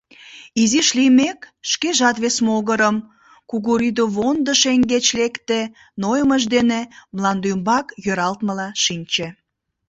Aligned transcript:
Изиш 0.61 0.87
лиймек, 0.97 1.39
шкежат 1.71 2.17
вес 2.23 2.35
могырым, 2.45 2.97
кугырӱдывондо 3.49 4.51
шеҥгеч, 4.61 5.05
лекте, 5.19 5.59
нойымыж 6.01 6.43
дене 6.55 6.79
мландӱмбак 7.15 7.87
йӧралтмыла 8.05 8.67
шинче. 8.83 9.27